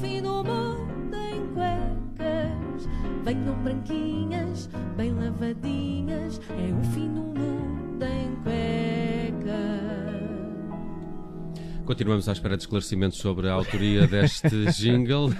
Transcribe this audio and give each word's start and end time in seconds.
fim 0.00 0.22
do 0.22 0.42
mundo 0.44 1.14
em 1.16 1.46
cuecas. 1.54 2.88
Venham 3.24 3.54
branquinhas, 3.62 4.68
bem 4.96 5.12
lavadinhas. 5.12 6.40
É 6.50 6.72
o 6.72 6.82
fim 6.92 7.08
do 7.08 7.20
mundo 7.20 8.04
em 8.04 8.34
cuecas. 8.42 9.52
Continuamos 11.84 12.28
à 12.28 12.32
espera 12.32 12.56
de 12.56 12.62
esclarecimentos 12.62 13.18
sobre 13.18 13.48
a 13.48 13.52
autoria 13.52 14.06
deste 14.06 14.48
jingle. 14.80 15.32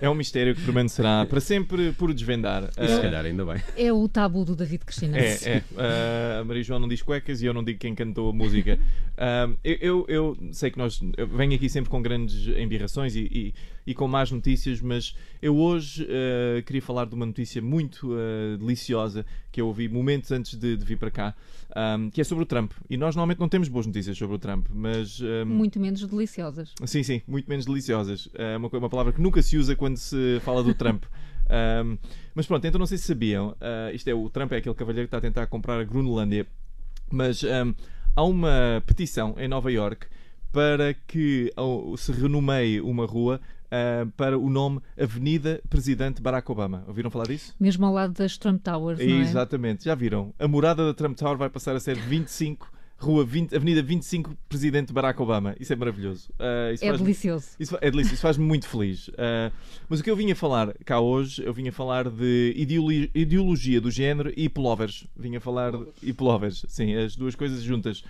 É 0.00 0.08
um 0.08 0.14
mistério 0.14 0.54
que 0.54 0.62
permanecerá 0.62 1.26
para 1.28 1.40
sempre 1.40 1.92
por 1.92 2.14
desvendar. 2.14 2.70
E 2.78 2.86
se 2.86 2.94
Ah, 2.94 3.00
calhar 3.00 3.24
ainda 3.24 3.44
bem. 3.44 3.60
É 3.76 3.92
o 3.92 4.08
tabu 4.08 4.44
do 4.44 4.54
David 4.54 4.84
Cristina. 4.84 5.18
É, 5.18 5.32
é. 5.44 5.62
Ah, 5.76 6.38
a 6.40 6.44
Maria 6.44 6.62
João 6.62 6.78
não 6.78 6.88
diz 6.88 7.02
cuecas 7.02 7.42
e 7.42 7.46
eu 7.46 7.52
não 7.52 7.62
digo 7.64 7.80
quem 7.80 7.92
cantou 7.94 8.30
a 8.30 8.32
música. 8.32 8.78
Ah, 9.18 9.50
eu, 9.64 9.76
eu, 9.80 10.04
eu 10.08 10.36
sei 10.52 10.70
que 10.70 10.78
nós. 10.78 11.00
Eu 11.16 11.26
venho 11.26 11.54
aqui 11.54 11.68
sempre 11.68 11.90
com 11.90 12.00
grandes 12.00 12.46
embirrações 12.56 13.16
e, 13.16 13.20
e, 13.20 13.54
e 13.90 13.94
com 13.94 14.06
más 14.06 14.30
notícias, 14.30 14.80
mas 14.80 15.16
eu 15.42 15.56
hoje 15.56 16.06
ah, 16.08 16.62
queria 16.62 16.80
falar 16.80 17.06
de 17.06 17.14
uma 17.16 17.26
notícia 17.26 17.60
muito 17.60 18.12
ah, 18.12 18.56
deliciosa 18.56 19.26
que 19.50 19.60
eu 19.60 19.66
ouvi 19.66 19.88
momentos 19.88 20.30
antes 20.30 20.56
de, 20.56 20.76
de 20.76 20.84
vir 20.84 20.96
para 20.96 21.10
cá, 21.10 21.34
ah, 21.74 21.98
que 22.12 22.20
é 22.20 22.24
sobre 22.24 22.44
o 22.44 22.46
Trump. 22.46 22.70
E 22.88 22.96
nós 22.96 23.16
normalmente 23.16 23.40
não 23.40 23.48
temos 23.48 23.66
boas 23.66 23.86
notícias 23.86 24.16
sobre 24.16 24.36
o 24.36 24.38
Trump, 24.38 24.68
mas. 24.72 25.20
ah, 25.20 25.44
Muito 25.44 25.80
menos 25.80 26.06
deliciosas. 26.06 26.72
Sim, 26.86 27.02
sim, 27.02 27.20
muito 27.26 27.48
menos 27.48 27.66
deliciosas. 27.66 28.28
É 28.34 28.56
uma, 28.56 28.68
uma 28.68 28.88
palavra 28.88 29.12
que 29.12 29.20
nunca 29.20 29.42
se 29.42 29.58
usa 29.58 29.74
quando 29.74 29.96
se 29.96 30.38
fala 30.44 30.62
do 30.62 30.72
Trump. 30.72 31.02
Ahm, 31.52 31.98
mas 32.32 32.46
pronto, 32.46 32.64
então 32.64 32.78
não 32.78 32.86
sei 32.86 32.96
se 32.96 33.08
sabiam, 33.08 33.56
ah, 33.60 33.90
isto 33.92 34.06
é, 34.06 34.14
o 34.14 34.30
Trump 34.30 34.52
é 34.52 34.58
aquele 34.58 34.74
cavalheiro 34.76 35.08
que 35.08 35.16
está 35.16 35.18
a 35.18 35.20
tentar 35.20 35.48
comprar 35.48 35.80
a 35.80 35.84
Grunlândia, 35.84 36.46
mas 37.10 37.42
há 38.14 38.22
uma 38.22 38.80
petição 38.86 39.34
em 39.36 39.48
Nova 39.48 39.72
York 39.72 40.06
para 40.52 40.94
que 40.94 41.52
se 41.96 42.12
renomeie 42.12 42.80
uma 42.80 43.06
rua 43.06 43.40
ah, 43.70 44.06
para 44.16 44.38
o 44.38 44.48
nome 44.50 44.80
Avenida 45.00 45.60
Presidente 45.68 46.20
Barack 46.20 46.50
Obama. 46.50 46.84
Ouviram 46.88 47.10
falar 47.10 47.26
disso? 47.28 47.54
Mesmo 47.58 47.86
ao 47.86 47.92
lado 47.92 48.12
das 48.14 48.36
Trump 48.38 48.62
Towers, 48.62 48.98
não 48.98 49.04
é? 49.06 49.20
Exatamente, 49.20 49.84
já 49.84 49.94
viram? 49.94 50.34
A 50.38 50.48
morada 50.48 50.84
da 50.86 50.94
Trump 50.94 51.16
Tower 51.16 51.36
vai 51.36 51.48
passar 51.50 51.74
a 51.76 51.80
ser 51.80 51.96
25, 51.96 52.70
Rua 52.98 53.24
20, 53.24 53.56
Avenida 53.56 53.82
25, 53.82 54.36
Presidente 54.48 54.92
Barack 54.92 55.20
Obama. 55.22 55.54
Isso 55.58 55.72
é 55.72 55.76
maravilhoso. 55.76 56.28
Ah, 56.38 56.70
isso 56.72 56.84
É 56.84 56.92
delicioso. 56.92 57.48
isso 57.58 57.78
é 57.80 57.90
delícia, 57.90 58.12
isso 58.12 58.22
faz-me 58.22 58.44
muito 58.44 58.68
feliz. 58.68 59.10
Ah, 59.16 59.50
mas 59.88 60.00
o 60.00 60.02
que 60.04 60.10
eu 60.10 60.16
vinha 60.16 60.36
falar 60.36 60.74
cá 60.84 61.00
hoje, 61.00 61.42
eu 61.42 61.52
vinha 61.54 61.72
falar 61.72 62.10
de 62.10 62.54
ideologia 63.14 63.80
do 63.80 63.90
género 63.90 64.32
e 64.36 64.48
pullovers. 64.48 65.06
Vinha 65.16 65.40
falar 65.40 65.72
de, 65.72 65.86
e 66.02 66.12
pullovers, 66.12 66.64
sim, 66.68 66.94
as 66.94 67.16
duas 67.16 67.34
coisas 67.34 67.62
juntas. 67.62 68.04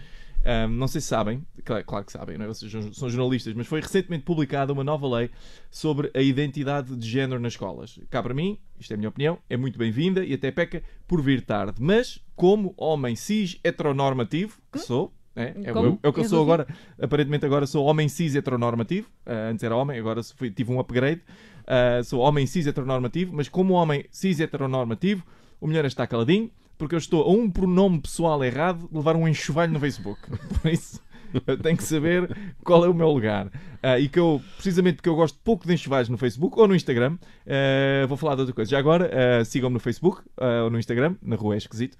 Ah, 0.45 0.67
não 0.67 0.89
sei 0.89 1.01
se 1.03 1.07
sabem, 1.09 1.45
claro, 1.65 1.85
claro 1.85 2.05
que 2.07 2.13
sabem, 2.13 2.39
não 2.39 2.47
é? 2.47 2.49
vocês 2.49 2.73
são- 2.97 3.11
jornalistas, 3.11 3.53
mas 3.53 3.67
foi 3.67 3.81
recentemente 3.81 4.25
publicada 4.25 4.73
uma 4.73 4.83
nova 4.83 5.07
lei 5.07 5.31
sobre 5.71 6.11
a 6.15 6.23
identidade 6.23 6.97
de 6.97 7.07
género 7.09 7.39
nas 7.39 7.53
escolas. 7.53 7.99
Cá 8.09 8.23
para 8.23 8.33
mim, 8.33 8.59
isto 8.79 8.91
é 8.91 8.95
a 8.95 8.97
minha 8.97 9.11
opinião, 9.11 9.39
é 9.51 9.57
muito 9.57 9.79
bem-vinda 9.79 10.25
e 10.25 10.33
até 10.33 10.51
peca 10.51 10.83
por 11.07 11.21
vir 11.21 11.43
tarde. 11.43 11.75
Mas, 11.83 12.19
como 12.35 12.73
homem 12.79 13.15
cis 13.17 13.59
heteronormativo, 13.63 14.59
que 14.73 14.79
sou, 14.79 15.13
é, 15.37 15.55
é, 15.63 15.73
Como? 15.73 15.91
o- 15.91 15.99
é 16.03 16.09
o 16.09 16.13
que 16.13 16.21
eu 16.21 16.25
sou 16.25 16.43
agora, 16.43 16.67
aparentemente 17.01 17.45
agora 17.45 17.67
sou 17.67 17.85
homem 17.85 18.09
cis 18.09 18.35
heteronormativo. 18.35 19.09
Ah, 19.27 19.51
antes 19.51 19.63
era 19.63 19.77
homem, 19.77 19.99
agora 19.99 20.23
fui- 20.23 20.51
tive 20.51 20.73
um 20.73 20.81
upgrade. 20.81 21.21
Ah, 21.67 22.03
sou 22.03 22.21
homem 22.21 22.47
cis 22.47 22.67
heteronormativo, 22.67 23.35
mas 23.35 23.47
como 23.49 23.75
homem 23.75 24.07
cis 24.11 24.41
heteronormativo, 24.41 25.23
o 25.61 25.67
melhor 25.67 25.85
é 25.85 25.89
estar 25.89 26.07
caladinho, 26.07 26.51
porque 26.81 26.95
eu 26.95 26.99
estou 26.99 27.23
a 27.23 27.31
um 27.31 27.51
pronome 27.51 28.01
pessoal 28.01 28.43
errado 28.43 28.89
levar 28.91 29.15
um 29.15 29.29
enxovalho 29.29 29.71
no 29.71 29.79
Facebook. 29.79 30.19
Por 30.63 30.71
isso, 30.71 30.99
eu 31.47 31.59
tenho 31.59 31.77
que 31.77 31.85
saber 31.85 32.35
qual 32.65 32.87
é 32.87 32.89
o 32.89 32.95
meu 32.95 33.11
lugar. 33.11 33.53
Ah, 33.83 33.99
e 33.99 34.09
que 34.09 34.19
eu, 34.19 34.43
precisamente 34.57 34.97
porque 34.97 35.09
eu 35.09 35.17
gosto 35.17 35.39
pouco 35.43 35.67
de 35.67 35.73
enxovalhos 35.73 36.09
no 36.09 36.19
Facebook 36.19 36.59
ou 36.59 36.69
no 36.69 36.75
Instagram, 36.75 37.17
ah, 37.47 38.07
vou 38.07 38.17
falar 38.17 38.35
de 38.35 38.43
outra 38.43 38.55
coisa. 38.55 38.71
Já 38.71 38.79
agora, 38.79 39.11
ah, 39.13 39.45
sigam-me 39.45 39.75
no 39.75 39.81
Facebook 39.81 40.23
ou 40.37 40.71
no 40.71 40.79
Instagram, 40.79 41.17
na 41.23 41.37
rua 41.37 41.55
é 41.55 41.59
esquisito. 41.59 41.97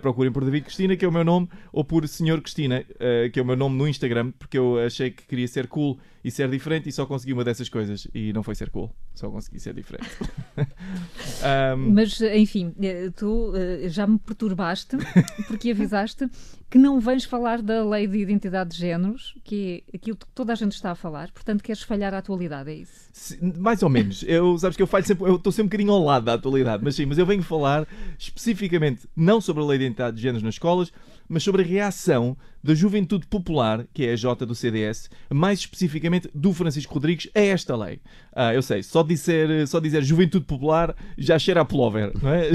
Procurem 0.00 0.32
por 0.32 0.44
David 0.44 0.64
Cristina, 0.64 0.96
que 0.96 1.04
é 1.04 1.08
o 1.08 1.12
meu 1.12 1.24
nome, 1.24 1.48
ou 1.72 1.84
por 1.84 2.06
Senhor 2.08 2.40
Cristina, 2.40 2.84
que 3.32 3.38
é 3.38 3.42
o 3.42 3.44
meu 3.44 3.56
nome 3.56 3.76
no 3.76 3.86
Instagram, 3.86 4.32
porque 4.38 4.58
eu 4.58 4.78
achei 4.78 5.10
que 5.10 5.24
queria 5.26 5.48
ser 5.48 5.66
cool 5.66 5.98
e 6.26 6.30
ser 6.32 6.50
diferente 6.50 6.88
e 6.88 6.92
só 6.92 7.06
consegui 7.06 7.32
uma 7.32 7.44
dessas 7.44 7.68
coisas. 7.68 8.08
E 8.12 8.32
não 8.32 8.42
foi 8.42 8.56
ser 8.56 8.68
cool, 8.70 8.90
só 9.14 9.30
consegui 9.30 9.60
ser 9.60 9.72
diferente. 9.72 10.10
Ahm, 11.40 11.92
Mas, 11.92 12.20
enfim, 12.20 12.74
eh, 12.82 13.10
tu 13.14 13.52
eh, 13.54 13.88
já 13.88 14.08
me 14.08 14.18
perturbaste 14.18 14.96
porque 15.46 15.70
avisaste 15.70 16.28
que 16.68 16.78
não 16.78 16.98
vens 16.98 17.24
falar 17.24 17.62
da 17.62 17.84
lei 17.84 18.08
de 18.08 18.18
identidade 18.18 18.70
de 18.70 18.76
géneros, 18.76 19.36
que 19.44 19.84
é 19.92 19.96
aquilo 19.96 20.16
que 20.16 20.26
toda 20.34 20.52
a 20.52 20.56
gente 20.56 20.72
está 20.72 20.90
a 20.90 20.94
falar, 20.96 21.15
portanto 21.32 21.62
queres 21.62 21.82
falhar 21.82 22.12
a 22.14 22.18
atualidade, 22.18 22.70
é 22.70 22.74
isso? 22.74 23.08
Se- 23.12 23.38
Mais 23.58 23.82
ou 23.82 23.88
menos. 23.88 24.24
Eu, 24.26 24.56
sabes 24.58 24.76
que 24.76 24.82
eu 24.82 24.86
falho 24.86 25.04
sempre, 25.06 25.28
eu 25.28 25.36
estou 25.36 25.52
sempre 25.52 25.64
um 25.64 25.68
bocadinho 25.68 25.92
ao 25.92 26.04
lado 26.04 26.24
da 26.24 26.34
atualidade, 26.34 26.82
mas 26.84 26.94
sim, 26.94 27.06
mas 27.06 27.18
eu 27.18 27.26
venho 27.26 27.42
falar 27.42 27.86
especificamente 28.18 29.08
não 29.16 29.40
sobre 29.40 29.62
a 29.62 29.66
lei 29.66 29.78
de 29.78 29.84
identidade 29.84 30.16
de 30.16 30.22
géneros 30.22 30.42
nas 30.42 30.54
escolas, 30.54 30.92
mas 31.28 31.42
sobre 31.42 31.62
a 31.62 31.64
reação 31.64 32.36
da 32.62 32.74
juventude 32.74 33.26
popular, 33.26 33.84
que 33.94 34.04
é 34.06 34.12
a 34.12 34.16
J 34.16 34.44
do 34.44 34.54
CDS, 34.54 35.08
mais 35.32 35.60
especificamente 35.60 36.28
do 36.34 36.52
Francisco 36.52 36.92
Rodrigues, 36.94 37.28
a 37.34 37.40
esta 37.40 37.76
lei. 37.76 38.00
Ah, 38.32 38.52
eu 38.54 38.62
sei, 38.62 38.82
só 38.82 39.02
dizer, 39.02 39.66
só 39.68 39.78
dizer 39.80 40.02
juventude 40.02 40.44
popular 40.44 40.94
já 41.16 41.38
cheira 41.38 41.60
a 41.60 41.64
pullover, 41.64 42.12
não 42.20 42.30
é? 42.30 42.50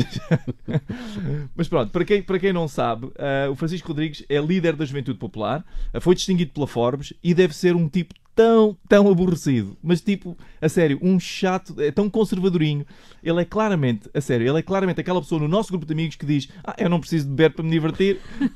Mas 1.55 1.67
pronto, 1.67 1.91
para 1.91 2.03
quem, 2.05 2.21
para 2.21 2.39
quem 2.39 2.53
não 2.53 2.67
sabe, 2.67 3.09
ah, 3.17 3.49
o 3.49 3.55
Francisco 3.55 3.87
Rodrigues 3.89 4.23
é 4.29 4.39
líder 4.39 4.75
da 4.75 4.85
Juventude 4.85 5.17
Popular, 5.19 5.65
ah, 5.93 5.99
foi 6.01 6.15
distinguido 6.15 6.51
pela 6.51 6.67
Forbes 6.67 7.13
e 7.23 7.33
deve 7.33 7.55
ser 7.55 7.75
um 7.75 7.87
tipo 7.87 8.13
tão, 8.35 8.77
tão 8.87 9.09
aborrecido. 9.09 9.77
Mas 9.81 10.01
tipo, 10.01 10.37
a 10.61 10.69
sério, 10.69 10.99
um 11.01 11.19
chato, 11.19 11.79
é 11.79 11.91
tão 11.91 12.09
conservadorinho. 12.09 12.85
Ele 13.23 13.41
é 13.41 13.45
claramente, 13.45 14.09
a 14.13 14.21
sério, 14.21 14.47
ele 14.47 14.59
é 14.59 14.61
claramente 14.61 14.99
aquela 14.99 15.21
pessoa 15.21 15.41
no 15.41 15.47
nosso 15.47 15.69
grupo 15.69 15.85
de 15.85 15.93
amigos 15.93 16.15
que 16.15 16.25
diz: 16.25 16.49
Ah, 16.63 16.75
eu 16.77 16.89
não 16.89 16.99
preciso 16.99 17.25
de 17.25 17.31
beber 17.31 17.53
para 17.53 17.63
me 17.63 17.71
divertir. 17.71 18.19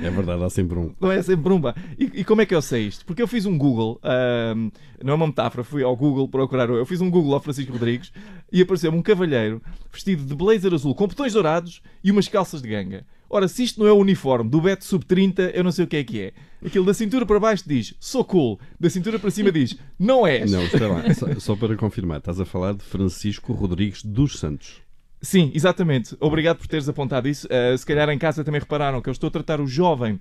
É 0.00 0.10
verdade, 0.10 0.42
há 0.42 0.50
sempre 0.50 0.78
um. 0.78 0.94
Não 1.00 1.10
é 1.10 1.20
sempre 1.22 1.52
um. 1.52 1.60
E, 1.98 2.20
e 2.20 2.24
como 2.24 2.40
é 2.40 2.46
que 2.46 2.54
eu 2.54 2.62
sei 2.62 2.86
isto? 2.86 3.04
Porque 3.04 3.22
eu 3.22 3.26
fiz 3.28 3.46
um 3.46 3.56
Google, 3.56 4.00
ahm, 4.02 4.70
não 5.02 5.12
é 5.12 5.16
uma 5.16 5.26
metáfora, 5.26 5.64
fui 5.64 5.82
ao 5.82 5.96
Google 5.96 6.28
procurar. 6.28 6.68
Eu 6.68 6.86
fiz 6.86 7.00
um 7.00 7.10
Google 7.10 7.34
ao 7.34 7.40
Francisco 7.40 7.72
Rodrigues 7.72 8.12
e 8.52 8.62
apareceu-me 8.62 8.98
um 8.98 9.02
cavalheiro 9.02 9.62
vestido 9.92 10.24
de 10.24 10.34
blazer 10.34 10.72
azul 10.72 10.94
com 10.94 11.06
botões 11.06 11.32
dourados 11.32 11.80
e 12.02 12.10
umas 12.10 12.28
calças 12.28 12.62
de 12.62 12.68
ganga. 12.68 13.04
Ora, 13.30 13.46
se 13.46 13.62
isto 13.62 13.80
não 13.80 13.86
é 13.86 13.92
o 13.92 13.96
uniforme 13.96 14.48
do 14.48 14.60
Beto 14.60 14.84
Sub-30, 14.84 15.50
eu 15.52 15.62
não 15.62 15.70
sei 15.70 15.84
o 15.84 15.88
que 15.88 15.96
é 15.98 16.04
que 16.04 16.20
é. 16.20 16.32
Aquilo 16.64 16.86
da 16.86 16.94
cintura 16.94 17.26
para 17.26 17.38
baixo 17.38 17.64
diz 17.66 17.94
sou 18.00 18.24
cool, 18.24 18.58
da 18.80 18.88
cintura 18.88 19.18
para 19.18 19.30
cima 19.30 19.52
diz 19.52 19.76
não 19.98 20.26
és. 20.26 20.50
Não, 20.50 20.64
espera 20.64 20.88
lá, 20.88 21.14
só, 21.14 21.34
só 21.38 21.56
para 21.56 21.76
confirmar, 21.76 22.18
estás 22.18 22.40
a 22.40 22.44
falar 22.44 22.72
de 22.72 22.82
Francisco 22.82 23.52
Rodrigues 23.52 24.02
dos 24.02 24.38
Santos. 24.38 24.80
Sim, 25.20 25.50
exatamente. 25.54 26.16
Obrigado 26.20 26.58
por 26.58 26.66
teres 26.66 26.88
apontado 26.88 27.28
isso. 27.28 27.46
Uh, 27.46 27.76
se 27.76 27.84
calhar 27.84 28.08
em 28.08 28.18
casa 28.18 28.44
também 28.44 28.60
repararam 28.60 29.02
que 29.02 29.08
eu 29.08 29.12
estou 29.12 29.28
a 29.28 29.30
tratar 29.30 29.60
o 29.60 29.66
jovem 29.66 30.18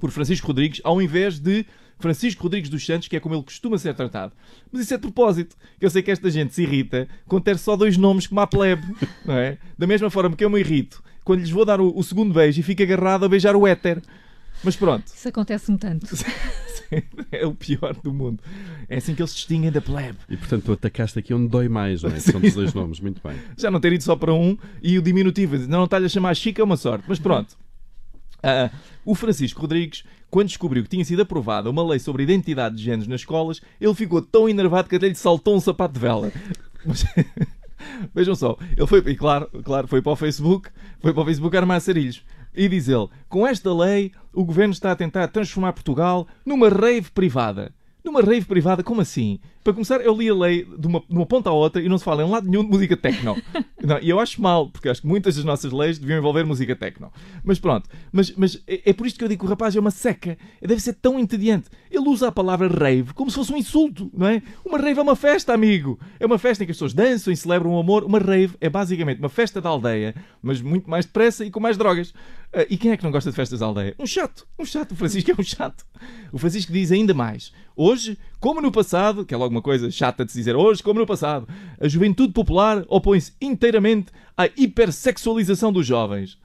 por 0.00 0.10
Francisco 0.10 0.46
Rodrigues 0.46 0.80
ao 0.82 1.00
invés 1.00 1.38
de 1.38 1.64
Francisco 1.98 2.42
Rodrigues 2.42 2.70
dos 2.70 2.84
Santos, 2.84 3.06
que 3.06 3.16
é 3.16 3.20
como 3.20 3.34
ele 3.34 3.44
costuma 3.44 3.76
ser 3.78 3.94
tratado. 3.94 4.32
Mas 4.72 4.82
isso 4.82 4.94
é 4.94 4.96
de 4.96 5.02
propósito. 5.02 5.56
que 5.78 5.84
Eu 5.84 5.90
sei 5.90 6.02
que 6.02 6.10
esta 6.10 6.30
gente 6.30 6.54
se 6.54 6.62
irrita 6.62 7.06
quando 7.26 7.44
ter 7.44 7.58
só 7.58 7.76
dois 7.76 7.96
nomes 7.96 8.26
como 8.26 8.40
a 8.40 8.46
plebe, 8.46 8.86
não 9.24 9.34
é? 9.34 9.58
Da 9.78 9.86
mesma 9.86 10.10
forma 10.10 10.34
que 10.34 10.44
eu 10.44 10.50
me 10.50 10.60
irrito 10.60 11.02
quando 11.24 11.40
lhes 11.40 11.50
vou 11.50 11.64
dar 11.64 11.80
o, 11.80 11.96
o 11.96 12.02
segundo 12.02 12.32
beijo 12.32 12.60
e 12.60 12.62
fico 12.62 12.82
agarrado 12.82 13.24
a 13.24 13.28
beijar 13.28 13.56
o 13.56 13.66
éter. 13.66 14.02
Mas 14.62 14.76
pronto, 14.76 15.06
Isso 15.06 15.28
acontece-me 15.28 15.78
tanto. 15.78 16.06
é 17.32 17.46
o 17.46 17.54
pior 17.54 17.94
do 17.94 18.12
mundo. 18.12 18.42
É 18.88 18.96
assim 18.98 19.14
que 19.14 19.22
eles 19.22 19.30
se 19.30 19.36
distinguem 19.38 19.70
da 19.70 19.80
plebe. 19.80 20.18
E 20.28 20.36
portanto 20.36 20.64
tu 20.64 20.72
atacaste 20.72 21.18
aqui 21.18 21.32
onde 21.32 21.48
dói 21.48 21.68
mais, 21.68 22.02
não 22.02 22.10
é? 22.10 22.20
São 22.20 22.40
dos 22.40 22.54
dois 22.54 22.74
nomes, 22.74 23.00
muito 23.00 23.20
bem. 23.26 23.38
já 23.56 23.70
não 23.70 23.80
ter 23.80 23.92
ido 23.92 24.02
só 24.04 24.16
para 24.16 24.34
um 24.34 24.56
e 24.82 24.98
o 24.98 25.02
diminutivo, 25.02 25.56
não, 25.58 25.78
não 25.78 25.84
está-lhe 25.84 26.06
a 26.06 26.08
chamar 26.08 26.34
Chica 26.34 26.60
é 26.60 26.64
uma 26.64 26.76
sorte, 26.76 27.04
mas 27.08 27.18
pronto. 27.18 27.56
Ah, 28.42 28.70
o 29.04 29.14
Francisco 29.14 29.60
Rodrigues, 29.60 30.04
quando 30.30 30.48
descobriu 30.48 30.82
que 30.82 30.88
tinha 30.88 31.04
sido 31.04 31.22
aprovada 31.22 31.70
uma 31.70 31.86
lei 31.86 31.98
sobre 31.98 32.22
identidade 32.22 32.76
de 32.76 32.82
géneros 32.82 33.06
nas 33.06 33.20
escolas, 33.20 33.60
ele 33.80 33.94
ficou 33.94 34.20
tão 34.22 34.48
enervado 34.48 34.88
que 34.88 34.96
até 34.96 35.08
lhe 35.08 35.14
saltou 35.14 35.56
um 35.56 35.60
sapato 35.60 35.94
de 35.94 36.00
vela. 36.00 36.32
Mas- 36.84 37.04
Vejam 38.14 38.34
só, 38.34 38.56
ele 38.76 38.86
foi, 38.86 38.98
e 39.06 39.16
claro, 39.16 39.48
claro, 39.64 39.88
foi 39.88 40.02
para 40.02 40.12
o 40.12 40.16
Facebook, 40.16 40.70
foi 41.00 41.12
para 41.12 41.22
o 41.22 41.26
Facebook 41.26 41.56
armar 41.56 41.80
sarilhos. 41.80 42.24
E 42.54 42.68
diz 42.68 42.88
ele: 42.88 43.08
com 43.28 43.46
esta 43.46 43.72
lei, 43.72 44.12
o 44.32 44.44
governo 44.44 44.72
está 44.72 44.92
a 44.92 44.96
tentar 44.96 45.28
transformar 45.28 45.72
Portugal 45.72 46.26
numa 46.44 46.68
rave 46.68 47.10
privada. 47.10 47.72
Numa 48.02 48.22
rave 48.22 48.46
privada, 48.46 48.82
como 48.82 49.00
assim? 49.00 49.38
Para 49.62 49.74
começar, 49.74 50.00
eu 50.00 50.16
li 50.16 50.28
a 50.28 50.34
lei 50.34 50.64
de 50.64 50.86
uma, 50.86 51.00
de 51.00 51.14
uma 51.14 51.26
ponta 51.26 51.50
à 51.50 51.52
outra 51.52 51.82
e 51.82 51.88
não 51.88 51.98
se 51.98 52.04
fala 52.04 52.22
em 52.22 52.30
lado 52.30 52.48
nenhum 52.48 52.64
de 52.64 52.70
música 52.70 52.96
techno. 52.96 53.36
Não, 53.82 53.98
e 53.98 54.10
eu 54.10 54.20
acho 54.20 54.42
mal, 54.42 54.68
porque 54.68 54.90
acho 54.90 55.00
que 55.00 55.06
muitas 55.06 55.36
das 55.36 55.44
nossas 55.44 55.72
leis 55.72 55.98
deviam 55.98 56.18
envolver 56.18 56.44
música 56.44 56.76
techno. 56.76 57.10
Mas 57.42 57.58
pronto, 57.58 57.88
mas, 58.12 58.30
mas 58.36 58.62
é, 58.66 58.90
é 58.90 58.92
por 58.92 59.06
isto 59.06 59.18
que 59.18 59.24
eu 59.24 59.28
digo 59.28 59.40
que 59.40 59.46
o 59.46 59.48
rapaz 59.48 59.74
é 59.74 59.80
uma 59.80 59.90
seca. 59.90 60.36
Deve 60.60 60.80
ser 60.80 60.94
tão 60.94 61.18
entediante. 61.18 61.70
Ele 61.90 62.06
usa 62.08 62.28
a 62.28 62.32
palavra 62.32 62.68
rave 62.68 63.14
como 63.14 63.30
se 63.30 63.36
fosse 63.36 63.52
um 63.52 63.56
insulto, 63.56 64.10
não 64.12 64.26
é? 64.26 64.42
Uma 64.64 64.78
rave 64.78 64.98
é 64.98 65.02
uma 65.02 65.16
festa, 65.16 65.54
amigo. 65.54 65.98
É 66.18 66.26
uma 66.26 66.38
festa 66.38 66.62
em 66.62 66.66
que 66.66 66.72
as 66.72 66.76
pessoas 66.76 66.92
dançam 66.92 67.32
e 67.32 67.36
celebram 67.36 67.72
o 67.72 67.78
amor. 67.78 68.04
Uma 68.04 68.18
rave 68.18 68.54
é 68.60 68.68
basicamente 68.68 69.18
uma 69.18 69.30
festa 69.30 69.60
da 69.60 69.70
aldeia, 69.70 70.14
mas 70.42 70.60
muito 70.60 70.88
mais 70.88 71.06
depressa 71.06 71.44
e 71.44 71.50
com 71.50 71.58
mais 71.58 71.78
drogas. 71.78 72.12
Ah, 72.52 72.66
e 72.68 72.76
quem 72.76 72.90
é 72.90 72.96
que 72.96 73.04
não 73.04 73.10
gosta 73.10 73.30
de 73.30 73.36
festas 73.36 73.60
da 73.60 73.66
aldeia? 73.66 73.94
Um 73.98 74.06
chato. 74.06 74.46
Um 74.58 74.64
chato. 74.64 74.92
O 74.92 74.96
Francisco 74.96 75.30
é 75.30 75.34
um 75.38 75.42
chato. 75.42 75.86
O 76.32 76.38
Francisco 76.38 76.72
diz 76.72 76.92
ainda 76.92 77.14
mais. 77.14 77.52
Hoje, 77.76 78.18
como 78.40 78.60
no 78.60 78.72
passado, 78.72 79.24
que 79.24 79.34
é 79.34 79.36
logo 79.36 79.50
uma 79.50 79.60
coisa 79.60 79.90
chata 79.90 80.24
de 80.24 80.32
se 80.32 80.38
dizer 80.38 80.56
hoje, 80.56 80.82
como 80.82 80.98
no 80.98 81.06
passado, 81.06 81.46
a 81.78 81.86
juventude 81.86 82.32
popular 82.32 82.84
opõe-se 82.88 83.32
inteiramente 83.40 84.10
à 84.34 84.46
hipersexualização 84.46 85.70
dos 85.70 85.86
jovens. 85.86 86.38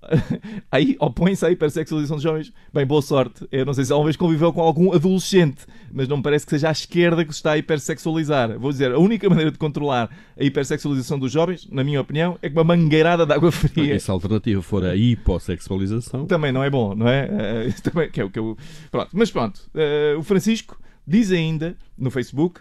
Aí 0.70 0.96
opõe-se 1.00 1.44
à 1.44 1.50
hipersexualização 1.50 2.16
dos 2.16 2.22
jovens. 2.22 2.52
Bem, 2.72 2.86
boa 2.86 3.02
sorte. 3.02 3.46
Eu 3.50 3.64
não 3.64 3.74
sei 3.74 3.84
se 3.84 3.92
alguma 3.92 4.06
vez 4.06 4.16
conviveu 4.16 4.52
com 4.52 4.60
algum 4.60 4.92
adolescente, 4.92 5.64
mas 5.90 6.06
não 6.06 6.18
me 6.18 6.22
parece 6.22 6.44
que 6.44 6.50
seja 6.50 6.68
a 6.68 6.72
esquerda 6.72 7.24
que 7.24 7.32
se 7.32 7.38
está 7.38 7.52
a 7.52 7.58
hipersexualizar. 7.58 8.58
Vou 8.58 8.70
dizer, 8.70 8.92
a 8.92 8.98
única 8.98 9.28
maneira 9.28 9.50
de 9.50 9.58
controlar 9.58 10.10
a 10.38 10.44
hipersexualização 10.44 11.18
dos 11.18 11.32
jovens, 11.32 11.66
na 11.70 11.82
minha 11.82 12.00
opinião, 12.00 12.38
é 12.42 12.48
com 12.48 12.60
uma 12.60 12.76
mangueirada 12.76 13.26
de 13.26 13.32
água 13.32 13.50
fria. 13.50 13.94
E 13.94 14.00
se 14.00 14.10
a 14.10 14.14
alternativa 14.14 14.62
for 14.62 14.84
a 14.84 14.94
hipossexualização, 14.94 16.26
Também 16.26 16.52
não 16.52 16.62
é 16.62 16.70
bom, 16.70 16.94
não 16.94 17.08
é? 17.08 17.66
Isso 17.66 17.82
também, 17.90 18.10
que 18.10 18.20
é 18.20 18.24
o 18.24 18.30
que 18.30 18.38
eu... 18.38 18.56
Pronto, 18.90 19.10
mas 19.12 19.30
pronto. 19.30 19.60
Eh, 19.74 20.14
o 20.16 20.22
Francisco 20.22 20.77
diz 21.08 21.32
ainda 21.32 21.76
no 21.96 22.10
Facebook, 22.10 22.60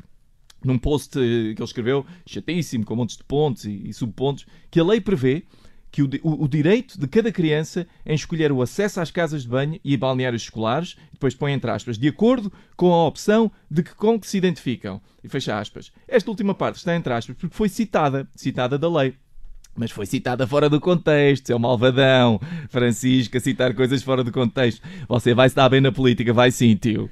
num 0.63 0.77
post 0.79 1.17
eh, 1.19 1.53
que 1.53 1.61
ele 1.61 1.63
escreveu, 1.63 2.05
chatíssimo, 2.25 2.85
com 2.85 2.95
montes 2.95 3.17
de 3.17 3.23
pontos 3.23 3.65
e, 3.65 3.89
e 3.89 3.93
subpontos, 3.93 4.45
que 4.71 4.79
a 4.79 4.83
lei 4.83 4.99
prevê 5.01 5.43
que 5.91 6.01
o, 6.03 6.09
o- 6.23 6.43
o 6.43 6.47
direito 6.47 6.99
de 6.99 7.07
cada 7.07 7.31
criança 7.31 7.87
em 8.05 8.13
escolher 8.13 8.51
o 8.51 8.61
acesso 8.61 8.99
às 8.99 9.09
casas 9.11 9.43
de 9.43 9.47
banho 9.49 9.79
e 9.83 9.95
balneários 9.95 10.43
escolares, 10.43 10.95
depois 11.13 11.33
põe 11.35 11.53
entre 11.53 11.71
aspas, 11.71 11.97
de 11.97 12.07
acordo 12.07 12.51
com 12.75 12.91
a 12.93 13.05
opção 13.07 13.51
de 13.69 13.83
que 13.83 13.95
com 13.95 14.19
que 14.19 14.27
se 14.27 14.37
identificam. 14.37 15.01
E 15.23 15.29
fecha 15.29 15.57
aspas. 15.59 15.91
Esta 16.07 16.29
última 16.29 16.53
parte 16.53 16.75
está 16.77 16.95
entre 16.95 17.13
aspas 17.13 17.35
porque 17.37 17.55
foi 17.55 17.69
citada, 17.69 18.27
citada 18.35 18.77
da 18.77 18.89
lei. 18.89 19.13
Mas 19.75 19.91
foi 19.91 20.05
citada 20.07 20.47
fora 20.47 20.67
do 20.69 20.81
contexto, 20.81 21.47
seu 21.47 21.59
malvadão. 21.59 22.39
Francisco 22.67 23.37
a 23.37 23.39
citar 23.39 23.73
coisas 23.75 24.01
fora 24.01 24.23
do 24.23 24.31
contexto. 24.31 24.81
Você 25.07 25.33
vai 25.35 25.47
se 25.49 25.55
dar 25.55 25.69
bem 25.69 25.79
na 25.81 25.91
política, 25.91 26.33
vai 26.33 26.49
sim, 26.51 26.75
tio. 26.75 27.09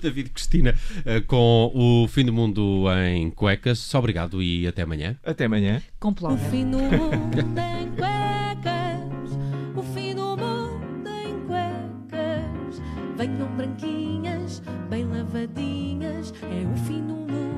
David 0.00 0.30
Cristina, 0.30 0.74
eh, 1.04 1.20
com 1.20 1.70
o 1.74 2.08
fim 2.08 2.24
do 2.24 2.32
mundo 2.32 2.84
em 3.06 3.30
cuecas. 3.30 3.94
Obrigado 3.94 4.42
e 4.42 4.66
até 4.66 4.82
amanhã. 4.82 5.16
Até 5.24 5.44
amanhã. 5.44 5.82
O 5.96 6.00
Complota. 6.00 6.38
fim 6.50 6.70
do 6.70 6.78
mundo 6.78 7.38
em 7.38 7.88
cuecas, 7.96 9.38
o 9.76 9.82
fim 9.94 10.14
do 10.14 10.36
mundo 10.36 11.08
em 11.08 11.46
cuecas. 11.46 12.82
Venham 13.16 13.48
branquinhas, 13.56 14.62
bem 14.88 15.04
lavadinhas, 15.04 16.32
é 16.42 16.66
o 16.66 16.76
fim 16.86 17.00
do 17.06 17.14
mundo 17.14 17.49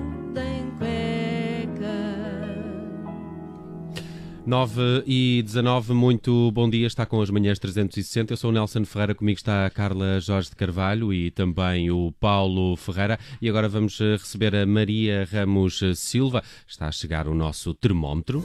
9 4.45 5.05
e 5.07 5.43
19, 5.45 5.93
muito 5.93 6.51
bom 6.51 6.69
dia. 6.69 6.87
Está 6.87 7.07
com 7.07 7.21
as 7.21 7.31
manhãs 7.31 7.59
360. 7.59 8.33
Eu 8.33 8.37
sou 8.37 8.51
o 8.51 8.53
Nelson 8.53 8.85
Ferreira, 8.85 9.15
comigo 9.15 9.39
está 9.39 9.67
a 9.67 9.71
Carla 9.71 10.21
Jorge 10.21 10.51
de 10.51 10.57
Carvalho 10.57 11.13
e 11.13 11.31
também 11.31 11.91
o 11.91 12.13
Paulo 12.19 12.77
Ferreira. 12.77 13.19
E 13.41 13.49
agora 13.49 13.69
vamos 13.69 14.01
eh, 14.01 14.17
receber 14.17 14.55
a 14.57 14.67
Maria 14.67 15.29
Ramos 15.31 15.81
eh, 15.83 15.95
Silva. 15.95 16.43
Está 16.67 16.89
a 16.89 16.93
chegar 16.93 17.29
o 17.29 17.35
nosso 17.35 17.73
termómetro. 17.75 18.45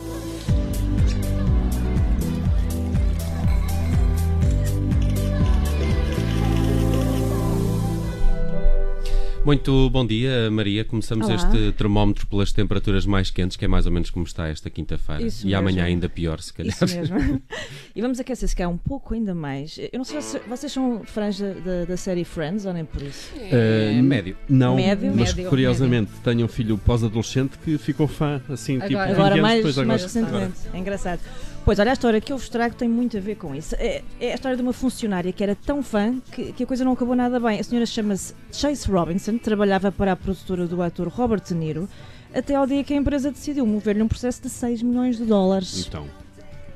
Muito 9.47 9.89
bom 9.89 10.05
dia, 10.05 10.51
Maria. 10.51 10.83
Começamos 10.83 11.25
Olá. 11.25 11.35
este 11.37 11.71
termómetro 11.71 12.27
pelas 12.27 12.51
temperaturas 12.51 13.05
mais 13.05 13.31
quentes, 13.31 13.55
que 13.55 13.63
é 13.63 13.67
mais 13.67 13.85
ou 13.85 13.93
menos 13.93 14.09
como 14.09 14.25
está 14.25 14.45
esta 14.49 14.69
quinta-feira. 14.69 15.25
E 15.45 15.55
amanhã 15.55 15.83
mesmo. 15.83 15.87
ainda 15.87 16.09
pior, 16.09 16.41
se 16.41 16.53
calhar. 16.53 16.75
Isso 16.75 16.85
mesmo. 16.97 17.41
e 17.95 18.01
vamos 18.01 18.19
aquecer 18.19 18.49
se 18.49 18.53
calhar 18.53 18.69
um 18.69 18.75
pouco 18.75 19.13
ainda 19.13 19.33
mais. 19.33 19.77
Eu 19.77 19.99
não 19.99 20.03
sei 20.03 20.21
se 20.21 20.37
vocês 20.39 20.69
são 20.69 21.01
fãs 21.05 21.39
da, 21.87 21.95
série 21.95 22.25
Friends 22.25 22.65
ou 22.65 22.73
nem 22.73 22.83
por 22.83 23.01
isso. 23.01 23.31
É, 23.37 24.01
médio. 24.01 24.35
não, 24.49 24.75
Médio? 24.75 25.13
mas 25.15 25.33
Médio, 25.33 25.49
curiosamente 25.49 26.11
tenho 26.25 26.43
um 26.43 26.49
filho 26.49 26.77
pós-adolescente 26.77 27.57
que 27.63 27.77
ficou 27.77 28.05
fã, 28.05 28.41
assim, 28.49 28.81
tipo, 28.81 28.97
Agora. 28.97 29.07
20 29.07 29.15
Agora 29.15 29.33
anos 29.35 29.41
mais, 29.41 29.55
depois 29.55 29.77
agora. 29.77 29.87
mais 29.87 30.03
recentemente. 30.03 30.57
É 30.73 30.77
engraçado. 30.77 31.21
Pois, 31.67 31.79
olha, 31.79 31.91
a 31.91 31.93
história 31.93 32.21
que 32.21 32.31
eu 32.31 32.37
vos 32.37 32.47
trago 32.47 32.75
tem 32.75 32.87
muito 32.87 33.17
a 33.17 33.19
ver 33.19 33.35
com 33.35 33.53
isso. 33.53 33.75
É, 33.77 34.01
é 34.21 34.31
a 34.31 34.35
história 34.35 34.55
de 34.55 34.63
uma 34.63 34.71
funcionária 34.71 35.33
que 35.33 35.43
era 35.43 35.53
tão 35.53 35.83
fã 35.83 36.17
que, 36.31 36.53
que 36.53 36.63
a 36.63 36.65
coisa 36.65 36.85
não 36.85 36.93
acabou 36.93 37.13
nada 37.13 37.41
bem. 37.41 37.59
A 37.59 37.63
senhora 37.63 37.85
chama-se 37.85 38.33
Chase 38.53 38.89
Robinson, 38.89 39.37
trabalhava 39.37 39.91
para 39.91 40.13
a 40.13 40.15
produtora 40.15 40.65
do 40.65 40.81
ator 40.81 41.09
Robert 41.09 41.41
De 41.41 41.53
Niro, 41.53 41.89
até 42.33 42.55
ao 42.55 42.65
dia 42.65 42.81
que 42.85 42.93
a 42.93 42.95
empresa 42.95 43.31
decidiu 43.31 43.65
mover-lhe 43.65 44.01
um 44.01 44.07
processo 44.07 44.43
de 44.43 44.49
6 44.49 44.81
milhões 44.81 45.17
de 45.17 45.25
dólares. 45.25 45.85
Então, 45.85 46.07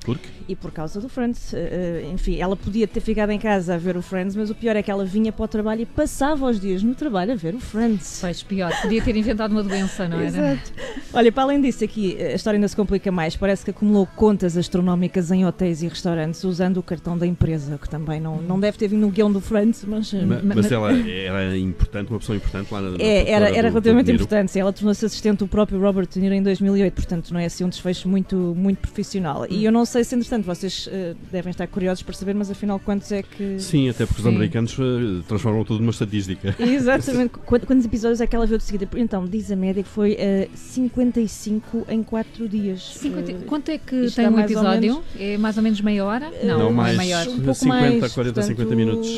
porque 0.03 0.27
E 0.47 0.55
por 0.55 0.71
causa 0.71 0.99
do 0.99 1.07
Friends, 1.07 1.53
eh, 1.53 2.01
eh, 2.03 2.09
enfim, 2.13 2.39
ela 2.39 2.55
podia 2.55 2.87
ter 2.87 2.99
ficado 2.99 3.31
em 3.31 3.39
casa 3.39 3.75
a 3.75 3.77
ver 3.77 3.95
o 3.95 4.01
Friends, 4.01 4.35
mas 4.35 4.49
o 4.49 4.55
pior 4.55 4.75
é 4.75 4.81
que 4.83 4.89
ela 4.91 5.05
vinha 5.05 5.31
para 5.31 5.45
o 5.45 5.47
trabalho 5.47 5.81
e 5.81 5.85
passava 5.85 6.45
os 6.49 6.59
dias 6.59 6.81
no 6.83 6.93
trabalho 6.95 7.31
a 7.33 7.35
ver 7.35 7.53
o 7.55 7.59
Friends. 7.59 8.17
Pois, 8.19 8.41
pior. 8.43 8.71
Podia 8.81 9.01
ter 9.01 9.15
inventado 9.15 9.51
uma 9.51 9.63
doença, 9.63 10.07
não 10.07 10.17
era? 10.17 10.27
Exato. 10.27 10.71
Olha, 11.13 11.31
para 11.31 11.43
além 11.43 11.61
disso, 11.61 11.83
aqui 11.83 12.15
eh, 12.19 12.31
a 12.33 12.35
história 12.35 12.57
ainda 12.57 12.67
se 12.67 12.75
complica 12.75 13.11
mais. 13.11 13.35
Parece 13.35 13.63
que 13.63 13.71
acumulou 13.71 14.05
contas 14.15 14.57
astronómicas 14.57 15.31
em 15.31 15.45
hotéis 15.45 15.81
e 15.83 15.87
restaurantes 15.87 16.43
usando 16.43 16.77
o 16.77 16.83
cartão 16.83 17.17
da 17.17 17.25
empresa, 17.27 17.77
que 17.77 17.87
também 17.89 18.19
não, 18.19 18.41
não 18.41 18.59
deve 18.59 18.77
ter 18.77 18.87
vindo 18.87 19.01
no 19.01 19.09
guião 19.09 19.31
do 19.31 19.39
Friends, 19.39 19.85
mas. 19.85 20.11
Ma- 20.13 20.21
ma- 20.25 20.41
mas 20.55 20.69
ma- 20.69 20.75
ela 20.75 20.91
era 20.91 21.57
importante, 21.57 22.09
uma 22.09 22.19
pessoa 22.19 22.35
importante 22.35 22.73
lá 22.73 22.81
na, 22.81 22.89
na 22.91 22.97
é, 22.99 23.29
era, 23.29 23.45
era 23.49 23.51
do- 23.51 23.55
do 23.55 23.61
relativamente 23.73 24.07
Niro. 24.07 24.23
importante. 24.23 24.57
Ela 24.59 24.73
tornou-se 24.73 25.05
assistente 25.05 25.39
do 25.39 25.47
próprio 25.47 25.79
Robert 25.79 26.07
De 26.07 26.19
Niro 26.19 26.33
em 26.35 26.41
2008, 26.43 26.93
portanto 26.93 27.31
não 27.33 27.39
é 27.39 27.45
assim 27.45 27.63
um 27.63 27.69
desfecho 27.69 28.09
muito, 28.09 28.35
muito 28.57 28.79
profissional. 28.79 29.45
E 29.49 29.63
eu 29.63 29.71
não 29.71 29.85
sei 29.91 30.03
se, 30.03 30.15
entretanto, 30.15 30.45
vocês 30.45 30.87
eh, 30.91 31.13
devem 31.31 31.51
estar 31.51 31.67
curiosos 31.67 32.01
para 32.01 32.13
saber, 32.13 32.33
mas 32.33 32.49
afinal 32.49 32.79
quantos 32.79 33.11
é 33.11 33.21
que. 33.21 33.59
Sim, 33.59 33.89
até 33.89 34.05
porque 34.05 34.21
os 34.21 34.27
Sim. 34.27 34.35
americanos 34.35 34.77
eh, 34.79 35.21
transformam 35.27 35.63
tudo 35.63 35.79
numa 35.81 35.91
estatística. 35.91 36.55
Exatamente. 36.57 37.31
Quantos, 37.45 37.85
episódios 37.85 38.21
é 38.21 38.27
que 38.27 38.35
ela 38.35 38.45
viu 38.47 38.57
de 38.57 38.63
seguida? 38.63 38.87
Então, 38.95 39.25
diz 39.27 39.51
a 39.51 39.55
média 39.55 39.83
que 39.83 39.89
foi 39.89 40.13
eh, 40.17 40.47
55 40.55 41.85
em 41.89 42.01
4 42.03 42.47
dias. 42.47 42.95
Cinquenta- 42.97 43.31
Eh, 43.31 43.35
Quanto 43.45 43.69
é 43.69 43.77
que 43.77 44.09
tem 44.11 44.27
um 44.29 44.39
episódio? 44.39 45.03
É 45.19 45.37
mais 45.37 45.57
ou 45.57 45.63
menos 45.63 45.81
meia 45.81 46.05
hora? 46.05 46.31
Não, 46.43 46.47
Não, 46.57 46.59
não, 46.65 46.71
mais. 46.73 46.93
é 46.93 46.97
maior. 46.97 47.27
um 47.27 47.35
pouco 47.39 47.53
50, 47.53 47.99
mais, 47.99 48.13
40, 48.13 48.41
50 48.41 48.55
portanto, 48.55 48.75
minutos. 48.77 49.09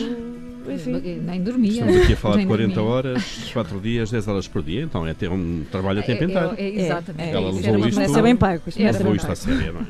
Enfim. 0.65 1.19
Nem 1.25 1.41
dormia. 1.43 1.71
Estamos 1.81 1.97
aqui 2.03 2.13
a 2.13 2.15
falar 2.17 2.33
de 2.35 2.37
Nem 2.39 2.47
40 2.47 2.73
dormia. 2.75 2.91
horas, 2.93 3.23
4 3.51 3.79
dias, 3.81 4.09
10 4.11 4.27
horas 4.29 4.47
por 4.47 4.63
dia, 4.63 4.81
então 4.83 5.05
é 5.05 5.13
ter 5.13 5.29
um 5.29 5.63
trabalho 5.69 5.99
a 5.99 6.03
tempo 6.03 6.23
É- 6.23 6.25
inteiro. 6.25 6.53
é- 6.57 6.63
é- 6.63 6.85
exatamente. 6.85 7.29
É, 7.29 7.31
Ela 7.33 7.49
Isso 7.51 7.61
levou 7.71 7.87
isto- 7.89 8.13
ser 8.13 8.21
bem 8.21 8.35
pago. 8.35 8.61
É, 8.77 8.91
Levou 8.91 9.13
isto 9.15 9.21
pago. 9.27 9.33
a 9.33 9.35
sério, 9.35 9.73
não 9.73 9.81
é? 9.81 9.85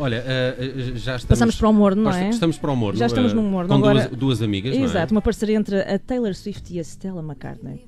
Olha, 0.00 0.24
eh, 0.26 0.56
já 0.94 1.16
estamos. 1.16 1.24
Passamos 1.26 1.56
para 1.56 1.68
o 1.68 1.70
humor, 1.70 1.94
não 1.94 2.10
é? 2.12 2.30
Estamos 2.30 2.58
para 2.58 2.70
o 2.70 2.72
humor. 2.74 2.96
Já 2.96 3.06
estamos 3.06 3.32
eh, 3.32 3.34
no 3.34 3.42
humor, 3.42 3.66
Com 3.66 3.74
agora- 3.74 4.04
duas, 4.08 4.18
duas 4.18 4.42
amigas, 4.42 4.74
não 4.74 4.82
é? 4.82 4.84
Exato, 4.84 5.12
uma 5.14 5.20
parceria 5.22 5.56
entre 5.56 5.80
a 5.82 5.98
Taylor 5.98 6.34
Swift 6.34 6.72
e 6.74 6.80
a 6.80 6.84
Stella 6.84 7.20
McCartney. 7.22 7.86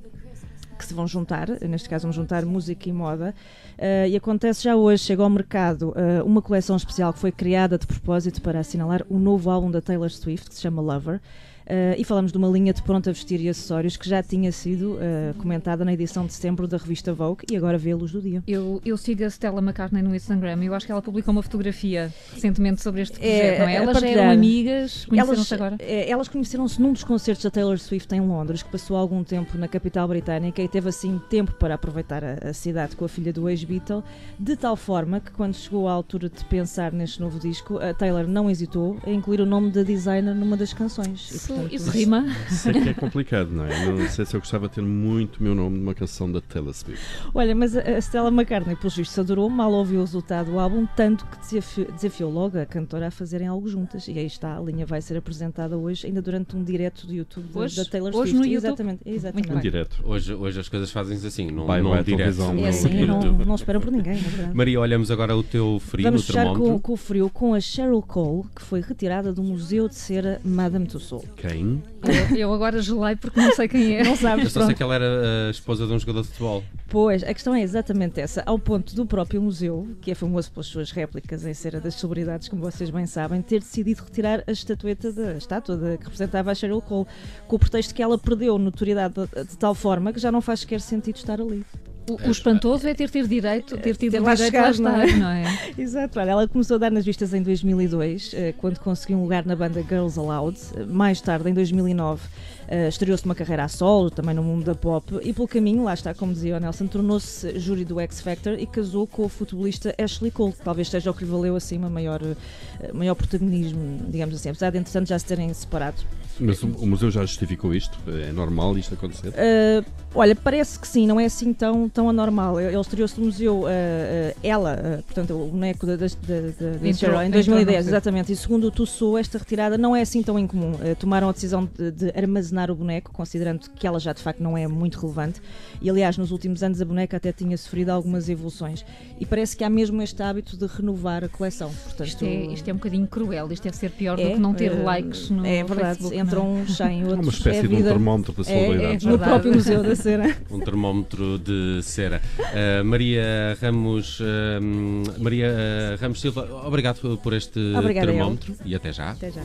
Que 0.79 0.85
se 0.87 0.95
vão 0.95 1.07
juntar, 1.07 1.49
neste 1.69 1.89
caso 1.89 2.03
vão 2.05 2.13
juntar 2.13 2.45
música 2.45 2.89
e 2.89 2.93
moda, 2.93 3.35
eh, 3.79 4.09
e 4.11 4.17
acontece 4.17 4.65
já 4.65 4.75
hoje, 4.77 5.05
chega 5.05 5.23
ao 5.23 5.31
mercado 5.31 5.93
eh, 5.97 6.23
uma 6.25 6.43
coleção 6.43 6.77
especial 6.77 7.13
que 7.13 7.21
foi 7.21 7.31
criada 7.33 7.79
de 7.79 7.87
propósito 7.87 8.43
para 8.43 8.59
assinalar 8.61 9.05
o 9.09 9.19
novo 9.19 9.49
álbum 9.49 9.71
da 9.71 9.81
Taylor 9.81 10.11
Swift, 10.11 10.49
que 10.49 10.55
se 10.57 10.61
chama 10.61 10.83
Lover, 10.83 11.21
eh, 11.67 11.95
e 11.99 12.05
falamos 12.05 12.33
de 12.33 12.39
uma 12.39 12.49
linha 12.49 12.73
de 12.73 12.83
pronto 12.83 13.09
a 13.09 13.13
vestir 13.13 13.41
e 13.41 13.49
acessórios 13.49 13.97
que 13.97 14.09
já 14.09 14.23
tinha 14.23 14.51
sido 14.53 14.99
eh, 15.01 15.33
comentada 15.39 15.85
na 15.85 15.93
edição 15.93 16.27
de 16.27 16.33
setembro 16.33 16.67
da 16.67 16.77
revista 16.77 17.13
Vogue 17.13 17.45
e 17.51 17.57
agora 17.57 17.77
vê 17.79 17.93
a 17.93 17.97
luz 17.97 18.13
do 18.13 18.21
dia. 18.21 18.43
Eu, 18.47 18.81
eu 18.85 18.97
sigo 18.97 19.25
a 19.25 19.31
Stella 19.31 19.61
McCartney 19.61 20.03
no 20.03 20.15
Instagram 20.15 20.63
e 20.63 20.67
eu 20.67 20.75
acho 20.75 20.87
que 20.87 20.93
ela 20.93 21.03
publicou 21.03 21.33
uma 21.33 21.43
fotografia 21.43 22.13
recentemente 22.33 22.83
sobre 22.83 23.03
este 23.03 23.19
É, 23.25 23.39
projeto, 23.57 23.59
não 23.61 23.69
é? 23.69 23.77
a 23.79 23.83
Elas 23.83 24.01
já 24.01 24.09
eram 24.09 24.31
amigas, 24.31 25.05
conheceram-se 25.07 25.55
agora. 25.55 25.77
eh, 25.79 26.09
elas 26.11 26.29
conheceram-se 26.29 26.81
num 26.81 26.93
dos 26.93 27.05
concertos 27.05 27.45
da 27.45 27.51
Taylor 27.51 27.79
Swift 27.79 28.13
em 28.15 28.21
Londres, 28.21 28.63
que 28.63 28.71
passou 28.71 28.97
algum 28.97 29.23
tempo 29.25 29.57
na 29.59 29.69
capital 29.69 30.07
britânica 30.09 30.61
e 30.63 30.69
teve 30.69 30.89
assim 30.89 31.21
tempo 31.31 31.53
para 31.55 31.75
aproveitar 31.75 32.23
a, 32.25 32.49
a 32.51 32.53
cidade 32.53 32.97
com 32.97 33.05
a 33.05 33.09
filha 33.09 33.33
do 33.33 33.49
ex-Beatle, 33.49 34.03
de 34.39 34.57
tal 34.57 34.77
forma 34.77 35.21
que 35.21 35.31
quando 35.31 35.55
chegou 35.55 35.89
à 35.89 35.93
altura 35.93 36.29
de 36.29 36.45
pensar 36.47 36.93
neste 36.93 37.21
novo 37.21 37.39
disco, 37.39 37.79
a 37.79 37.93
Taylor 37.95 38.27
não 38.27 38.51
hesitou 38.51 38.97
em 39.07 39.15
incluir 39.17 39.41
o 39.41 39.47
nome 39.47 39.71
da 39.71 39.83
designer 39.83 40.35
numa 40.35 40.57
das 40.57 40.73
canções. 40.73 41.29
Isso, 41.67 41.75
isso 41.75 41.91
rima. 41.91 42.27
Isso 42.51 42.69
é 42.69 42.73
que 42.73 42.89
é 42.89 42.95
complicado, 42.95 43.51
não 43.51 43.65
é? 43.67 43.87
Não 43.87 44.09
sei 44.09 44.25
se 44.25 44.35
eu 44.37 44.41
gostava 44.41 44.69
de 44.69 44.75
ter 44.75 44.83
muito 44.83 45.37
o 45.39 45.43
meu 45.43 45.55
nome 45.55 45.79
numa 45.79 45.95
canção 45.95 46.31
da 46.31 46.41
Taylor 46.41 46.73
Swift. 46.75 47.03
Olha, 47.35 47.55
mas 47.55 47.77
a, 47.77 47.99
Stella 48.01 48.29
McCartney, 48.29 48.77
pelos 48.77 48.97
vistos, 48.97 49.19
adorou, 49.19 49.49
mal 49.51 49.73
ouviu 49.73 50.01
o 50.01 50.05
resultado 50.05 50.51
do 50.51 50.59
álbum, 50.59 50.87
tanto 50.97 51.25
que 51.27 51.39
desafiou, 51.39 51.93
desafiou 51.93 52.31
logo 52.33 52.59
a 52.59 52.67
cantora 52.67 53.09
a 53.09 53.11
fazerem 53.11 53.47
algo 53.47 53.69
juntas. 53.69 54.09
E 54.09 54.19
aí 54.19 54.27
está, 54.27 54.57
a 54.57 54.61
linha 54.61 54.85
vai 54.87 55.01
ser 55.01 55.17
apresentada 55.17 55.77
hoje, 55.77 56.07
ainda 56.07 56.21
durante 56.23 56.57
um 56.57 56.63
direto 56.63 57.07
do 57.07 57.13
YouTube 57.15 57.47
da- 57.53 57.61
Hoje? 57.61 57.77
da 57.77 57.85
Taylor 57.85 58.11
Hoje 58.15 58.31
Swift. 58.33 58.39
no 58.39 58.45
YouTube? 58.53 58.67
Exatamente, 58.69 59.01
exatamente. 59.07 59.47
Muito 59.49 59.63
bem. 59.63 59.71
direto. 59.71 60.03
Hoje, 60.05 60.35
hoje 60.35 60.61
as 60.61 60.69
coisas 60.69 60.91
fazem-se 60.91 61.27
assim, 61.27 61.51
não, 61.51 61.67
Vai, 61.67 61.81
não 61.83 61.93
à 61.93 62.03
direto. 62.03 62.41
É 62.59 62.69
assim, 62.69 63.05
não, 63.07 63.21
não 63.21 63.55
espera 63.55 63.81
por 63.81 63.91
ninguém, 63.91 64.15
na 64.21 64.29
verdade. 64.29 64.57
Maria, 64.57 64.81
olhamos 64.81 65.11
agora 65.11 65.37
o 65.37 65.43
teu 65.43 65.79
frio 65.81 66.05
Vamos 66.05 66.23
no 66.23 66.27
fechar 66.27 66.45
termómetro. 66.45 66.73
com, 66.75 66.79
com 66.81 66.93
o 66.93 66.97
frio 66.97 67.31
com 67.31 67.55
a 67.55 67.61
Cheryl 67.61 68.03
Cole, 68.03 68.45
que 68.55 68.63
foi 68.63 68.81
retirada 68.81 69.33
do 69.33 69.43
Museu 69.43 69.89
de 69.89 69.95
Cera 69.95 70.41
Madame 70.45 70.87
Tussauds. 70.87 71.29
Quem? 71.49 71.83
Eu, 72.31 72.37
eu 72.37 72.55
agora 72.55 72.81
gelei 72.81 73.17
porque 73.17 73.41
não 73.41 73.53
sei 73.53 73.67
quem 73.67 73.97
é. 73.97 74.05
Não 74.05 74.13
Eu 74.13 74.17
sabes, 74.17 74.53
só 74.53 74.65
sei 74.65 74.75
que 74.77 74.83
ela 74.83 74.95
era 74.95 75.49
a 75.49 75.51
esposa 75.51 75.87
de 75.89 75.93
um 75.93 75.99
jogador 75.99 76.23
de 76.23 76.29
futebol. 76.29 76.63
Pois, 76.89 77.25
a 77.25 77.35
questão 77.35 77.53
é 77.53 77.61
exatamente 77.63 78.21
essa. 78.21 78.45
Ao 78.47 78.57
ponto 78.59 78.95
do 78.95 79.05
próprio 79.05 79.43
museu, 79.43 79.89
que 80.01 80.13
é 80.13 80.15
famoso 80.15 80.53
pelas 80.53 80.67
suas 80.67 80.93
réplicas 80.93 81.45
em 81.45 81.53
cera 81.53 81.81
das 81.81 81.95
celebridades, 81.95 82.49
como 82.49 82.63
vocês 82.63 82.91
bem 82.91 83.07
sabem, 83.07 83.43
ter 83.43 83.59
decidido 83.59 84.05
retirar 84.05 84.45
a 84.47 84.53
estatueta 84.53 85.13
da 85.13 85.31
a 85.31 85.37
estátua 85.37 85.77
de- 85.77 85.99
que 85.99 86.05
representava 86.05 86.53
a 86.53 86.55
Cheryl 86.55 86.81
Cole, 86.81 87.07
com 87.49 87.57
o 87.57 87.59
pretexto 87.59 87.93
que 87.93 88.03
ela 88.03 88.17
perdeu 88.17 88.57
notoriedade 88.59 89.15
de, 89.15 89.45
de 89.45 89.59
tal 89.59 89.75
forma 89.75 90.13
que 90.13 90.21
já 90.21 90.31
não 90.31 90.41
faz 90.41 90.61
sequer 90.61 90.81
sentido 90.81 91.17
estar 91.17 91.41
ali. 91.41 91.65
O, 92.09 92.29
o 92.29 92.31
espantoso 92.31 92.87
é 92.89 92.95
ter 92.95 93.09
tido 93.09 93.29
direito, 93.29 93.77
ter 93.79 93.97
tido 93.97 94.13
Ter 94.13 94.21
lá 94.21 94.35
direito 94.35 94.55
lá 94.55 94.73
chegado, 94.73 94.83
não 94.83 94.97
é? 94.97 95.07
estar, 95.07 95.19
não 95.19 95.29
é? 95.31 95.73
Exato, 95.79 96.19
olha, 96.19 96.31
ela 96.31 96.49
começou 96.49 96.75
a 96.75 96.79
dar 96.79 96.91
nas 96.91 97.05
vistas 97.05 97.33
em 97.33 97.43
2002, 97.43 98.35
eh, 98.35 98.55
quando 98.59 98.79
conseguiu 98.81 99.19
um 99.19 99.23
lugar 99.23 99.47
na 99.47 99.55
banda 99.55 99.83
Girls 99.83 100.19
Aloud. 100.19 100.59
Mais 100.89 101.21
tarde, 101.21 101.49
em 101.49 101.55
2009, 101.55 102.21
eh, 102.69 102.89
estreou-se 102.89 103.25
uma 103.25 103.35
carreira 103.35 103.65
a 103.65 103.69
solo, 103.69 104.11
também 104.11 104.35
no 104.35 104.43
mundo 104.43 104.65
da 104.65 104.75
pop, 104.75 105.21
e 105.23 105.33
pelo 105.33 105.47
caminho, 105.47 105.85
lá 105.85 105.95
está, 105.95 106.13
como 106.13 106.33
dizia 106.33 106.57
o 106.57 106.61
Nelson, 106.61 106.87
tornou-se 106.87 107.59
júri 107.59 107.85
do 107.85 108.01
X 108.01 108.21
Factor 108.21 108.59
e 108.59 108.67
casou 108.67 109.07
com 109.07 109.25
o 109.25 109.29
futebolista 109.29 109.95
Ashley 109.97 110.31
Cole, 110.31 110.53
que 110.53 110.63
talvez 110.63 110.89
seja 110.89 111.11
o 111.11 111.15
que 111.15 111.25
lhe 111.25 111.31
valeu 111.31 111.55
assim 111.55 111.79
uma 111.79 111.91
maior, 111.91 112.21
eh, 112.23 112.93
maior 112.93 113.15
protagonismo, 113.15 114.01
digamos 114.09 114.35
assim, 114.35 114.49
apesar 114.49 114.71
de 114.71 114.79
entretanto 114.79 115.09
já 115.09 115.19
se 115.19 115.25
terem 115.25 115.53
separado. 115.55 116.03
Mas 116.41 116.63
o, 116.63 116.67
o 116.67 116.87
museu 116.87 117.11
já 117.11 117.21
justificou 117.21 117.75
isto? 117.75 117.97
É 118.09 118.33
normal 118.33 118.77
isto 118.77 118.95
acontecer? 118.95 119.29
Uh, 119.29 119.85
olha, 120.15 120.35
parece 120.37 120.79
que 120.79 120.87
sim, 120.87 121.07
não 121.07 121.19
é 121.19 121.25
assim 121.25 121.53
tão, 121.53 121.89
tão 121.89 122.09
anormal. 122.09 122.61
Ele 122.61 122.77
estreou-se 122.79 123.19
no 123.19 123.27
museu, 123.27 123.61
uh, 123.61 123.65
uh, 123.65 124.37
ela, 124.43 124.75
uh, 124.99 125.03
portanto, 125.03 125.35
o 125.35 125.47
boneco 125.49 125.87
da, 125.87 125.97
da, 125.97 126.07
da, 126.07 126.09
da- 126.09 126.79
da 126.79 126.89
Entrou- 126.89 127.23
em 127.23 127.27
entrou 127.27 127.31
2010, 127.31 127.47
no 127.49 127.55
museu. 127.65 127.79
exatamente. 127.81 128.33
E 128.33 128.37
segundo 128.37 128.65
o 128.67 128.71
Tussou, 128.71 129.17
esta 129.19 129.39
retirada 129.39 129.77
não 129.79 129.95
é 129.97 130.03
assim 130.03 130.23
tão 130.23 130.39
incomum. 130.39 130.73
Uh, 130.73 130.95
tomaram 130.99 131.29
a 131.29 131.33
decisão 131.33 131.69
de, 131.79 131.91
de 131.91 132.13
armazenar 132.19 132.71
o 132.71 132.75
boneco, 132.75 133.11
considerando 133.13 133.69
que 133.71 133.87
ela 133.87 133.99
já 133.99 134.13
de 134.13 134.21
facto 134.23 134.41
não 134.43 134.57
é 134.57 134.67
muito 134.67 134.99
relevante. 135.01 135.41
E 135.81 135.89
aliás, 135.91 136.17
nos 136.19 136.31
últimos 136.31 136.63
anos 136.63 136.81
a 136.81 136.85
boneca 136.85 137.17
até 137.17 137.33
tinha 137.33 137.57
sofrido 137.57 137.91
algumas 137.91 138.29
evoluções. 138.29 138.85
E 139.19 139.27
parece 139.27 139.57
que 139.57 139.65
há 139.65 139.71
mesmo 139.71 140.01
este 140.03 140.23
hábito 140.23 140.57
de 140.57 140.67
renovar 140.67 141.25
a 141.25 141.29
coleção. 141.29 141.71
Portanto, 141.85 142.07
Isto 142.09 142.25
é, 142.25 142.47
isto 142.47 142.69
é 142.69 142.73
um 142.73 142.77
bocadinho 142.77 143.07
cruel, 143.07 143.51
isto 143.53 143.63
deve 143.65 143.77
ser 143.77 143.91
pior 143.91 144.19
é, 144.19 144.25
do 144.29 144.35
que 144.35 144.41
não 144.41 144.53
ter 144.55 144.73
uh, 144.73 144.85
likes 144.85 145.31
no 145.31 145.45
É 145.47 145.63
verdade, 145.65 145.99
Facebook. 145.99 146.17
entram 146.19 146.43
é? 146.43 146.49
uns 146.63 146.81
em 146.81 147.01
É 147.01 147.05
outros. 147.05 147.21
uma 147.27 147.33
espécie 147.33 147.59
é 147.59 147.63
de 147.69 147.75
um 147.75 147.83
termómetro 147.83 148.33
da 148.33 148.43
É, 148.43 148.45
solidariedade. 148.45 149.07
é, 149.07 149.11
no 149.11 149.19
próprio 149.19 149.53
Museu 149.55 149.83
da 149.83 149.97
Cera. 150.03 150.37
Um 150.51 150.59
termómetro 150.59 151.39
de 151.39 151.81
cera. 151.83 152.21
Uh, 152.39 152.85
Maria 152.85 153.57
Ramos, 153.61 154.21
um, 154.21 155.05
Maria 155.19 155.49
uh, 155.49 156.03
Ramos 156.03 156.21
Silva, 156.21 156.67
obrigado 156.67 157.19
por 157.19 157.33
este 157.33 157.61
Obrigada, 157.77 158.09
termómetro 158.09 158.55
e 158.65 158.75
até 158.75 158.93
já. 158.93 159.13
Até 159.13 159.31
já. 159.31 159.43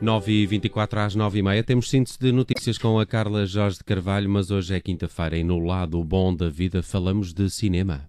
9 0.00 0.32
e 0.32 0.46
24 0.46 1.00
às 1.00 1.14
9 1.14 1.38
e 1.38 1.42
meia. 1.42 1.62
Temos 1.62 1.90
síntese 1.90 2.18
de 2.18 2.32
notícias 2.32 2.78
com 2.78 2.98
a 2.98 3.04
Carla 3.04 3.44
Jorge 3.44 3.78
de 3.78 3.84
Carvalho, 3.84 4.30
mas 4.30 4.50
hoje 4.50 4.74
é 4.74 4.80
quinta-feira 4.80 5.36
e 5.36 5.44
no 5.44 5.58
lado 5.58 6.02
bom 6.02 6.34
da 6.34 6.48
vida 6.48 6.82
falamos 6.82 7.34
de 7.34 7.50
cinema. 7.50 8.08